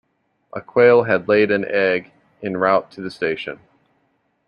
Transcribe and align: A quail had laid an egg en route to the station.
A 0.51 0.61
quail 0.61 1.03
had 1.03 1.27
laid 1.27 1.51
an 1.51 1.63
egg 1.63 2.11
en 2.41 2.57
route 2.57 2.89
to 2.89 3.01
the 3.03 3.11
station. 3.11 3.59